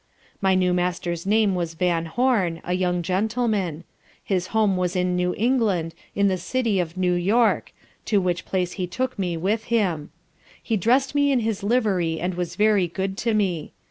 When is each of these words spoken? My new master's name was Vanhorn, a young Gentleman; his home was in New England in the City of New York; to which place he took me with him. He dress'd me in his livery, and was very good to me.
My 0.41 0.55
new 0.55 0.73
master's 0.73 1.27
name 1.27 1.53
was 1.53 1.75
Vanhorn, 1.75 2.59
a 2.63 2.73
young 2.73 3.03
Gentleman; 3.03 3.83
his 4.23 4.47
home 4.47 4.75
was 4.75 4.95
in 4.95 5.15
New 5.15 5.35
England 5.37 5.93
in 6.15 6.27
the 6.27 6.39
City 6.39 6.79
of 6.79 6.97
New 6.97 7.13
York; 7.13 7.71
to 8.05 8.19
which 8.19 8.43
place 8.43 8.71
he 8.71 8.87
took 8.87 9.19
me 9.19 9.37
with 9.37 9.65
him. 9.65 10.09
He 10.59 10.75
dress'd 10.75 11.13
me 11.13 11.31
in 11.31 11.41
his 11.41 11.61
livery, 11.61 12.19
and 12.19 12.33
was 12.33 12.55
very 12.55 12.87
good 12.87 13.15
to 13.19 13.35
me. 13.35 13.73